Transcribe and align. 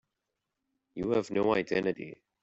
You 0.95 1.11
have 1.11 1.29
no 1.29 1.53
identity. 1.53 2.23